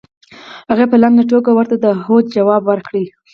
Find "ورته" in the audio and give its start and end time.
1.53-1.75